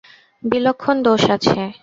[0.43, 1.59] বিলক্ষণ দোষ আছে!